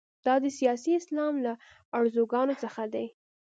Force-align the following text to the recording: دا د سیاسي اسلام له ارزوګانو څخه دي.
دا 0.25 0.35
د 0.43 0.45
سیاسي 0.59 0.91
اسلام 1.01 1.33
له 1.45 1.53
ارزوګانو 1.97 2.53
څخه 2.63 2.83
دي. 2.93 3.05